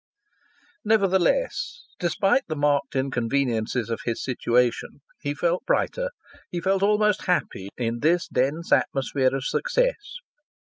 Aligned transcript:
Nevertheless, 0.83 1.83
despite 1.99 2.41
the 2.47 2.55
marked 2.55 2.95
inconveniences 2.95 3.91
of 3.91 3.99
his 4.03 4.23
situation, 4.23 5.01
he 5.19 5.35
felt 5.35 5.63
brighter, 5.67 6.09
he 6.49 6.59
felt 6.59 6.81
almost 6.81 7.25
happy 7.27 7.69
in 7.77 7.99
this 7.99 8.27
dense 8.27 8.71
atmosphere 8.71 9.35
of 9.35 9.45
success. 9.45 10.15